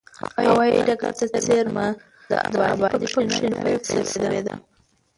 هوایي 0.45 0.79
ډګر 0.87 1.11
ته 1.19 1.25
څېرمه 1.45 1.87
ده، 2.29 2.37
ابادي 2.73 3.07
په 3.13 3.21
کې 3.31 3.47
نوې 3.55 3.75
پیل 3.85 4.03
شوې 4.13 4.41
ده. 4.47 4.53